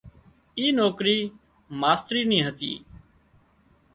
اي 0.57 0.65
نوڪرِي 0.77 1.17
ماسترِي 1.81 2.21
نِي 2.29 2.39
هتي 2.47 2.73